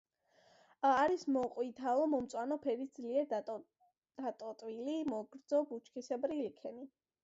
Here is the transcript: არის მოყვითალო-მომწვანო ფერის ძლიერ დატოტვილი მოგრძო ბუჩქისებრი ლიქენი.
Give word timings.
არის 0.91 1.25
მოყვითალო-მომწვანო 1.35 2.59
ფერის 2.65 2.91
ძლიერ 2.97 3.29
დატოტვილი 4.25 5.01
მოგრძო 5.15 5.65
ბუჩქისებრი 5.73 6.45
ლიქენი. 6.45 6.95